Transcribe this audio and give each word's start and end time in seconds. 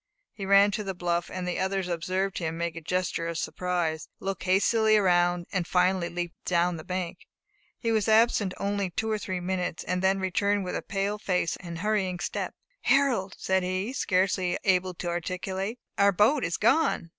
He 0.33 0.47
ran 0.47 0.71
to 0.71 0.83
the 0.83 0.95
bluff, 0.95 1.29
and 1.29 1.47
the 1.47 1.59
others 1.59 1.87
observed 1.87 2.39
him 2.39 2.57
make 2.57 2.75
a 2.75 2.81
gesture 2.81 3.27
of 3.27 3.37
surprise, 3.37 4.09
look 4.19 4.41
hastily 4.41 4.97
around, 4.97 5.45
and 5.51 5.67
finally 5.67 6.09
leap 6.09 6.33
down 6.43 6.77
the 6.77 6.83
bank. 6.83 7.27
He 7.77 7.91
was 7.91 8.07
absent 8.07 8.55
only 8.57 8.89
two 8.89 9.11
or 9.11 9.19
three 9.19 9.39
minutes, 9.39 9.83
and 9.83 10.01
then 10.01 10.19
returned 10.19 10.63
with 10.65 10.75
a 10.75 10.81
pale 10.81 11.19
face 11.19 11.55
and 11.57 11.77
hurrying 11.77 12.17
step. 12.17 12.55
"Harold!" 12.81 13.35
said 13.37 13.61
he, 13.61 13.93
scarcely 13.93 14.57
able 14.63 14.95
to 14.95 15.07
articulate, 15.07 15.77
"OUR 15.99 16.13
BOAT 16.13 16.43
IS 16.45 16.57
GONE! 16.57 17.09